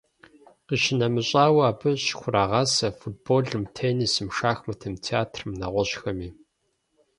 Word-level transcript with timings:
Къищынэмыщӏауэ, 0.67 1.61
абы 1.69 1.91
щыхурагъасэ 2.03 2.87
футболым, 2.99 3.63
теннисым, 3.75 4.27
шахматым, 4.37 4.93
театрым 5.05 5.51
нэгъуэщӏхэми. 5.59 6.29